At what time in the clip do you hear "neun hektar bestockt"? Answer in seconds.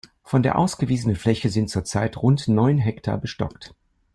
2.47-3.75